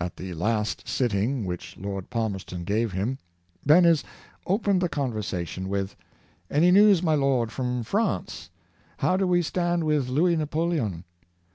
At 0.00 0.16
the 0.16 0.32
last 0.32 0.88
sitting 0.88 1.44
which 1.44 1.76
Lord 1.76 2.08
Palmerston 2.08 2.64
gave 2.64 2.92
him, 2.92 3.18
Behnes 3.66 4.02
opened 4.46 4.80
the 4.80 4.88
conversation 4.88 5.68
with 5.68 5.94
—''Any 6.50 6.70
news, 6.70 7.02
my 7.02 7.14
lord, 7.14 7.52
from 7.52 7.82
France? 7.84 8.48
How 9.00 9.18
do 9.18 9.26
we 9.26 9.42
stand 9.42 9.84
with 9.84 10.08
Louis 10.08 10.36
Napoleon? 10.36 11.04